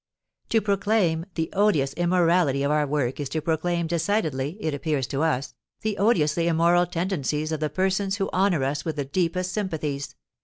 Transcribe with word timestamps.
To 0.49 0.61
proclaim 0.61 1.27
the 1.35 1.51
odious 1.53 1.93
immorality 1.93 2.63
of 2.63 2.71
our 2.71 2.87
work 2.87 3.19
is 3.19 3.29
to 3.29 3.39
proclaim 3.39 3.85
decidedly, 3.85 4.57
it 4.59 4.73
appears 4.73 5.05
to 5.05 5.21
us, 5.21 5.53
the 5.81 5.99
odiously 5.99 6.47
immoral 6.47 6.87
tendencies 6.87 7.51
of 7.51 7.59
the 7.59 7.69
persons 7.69 8.15
who 8.17 8.27
honour 8.33 8.63
us 8.63 8.83
with 8.83 8.95
the 8.95 9.05
deepest 9.05 9.51
sympathies. 9.53 10.15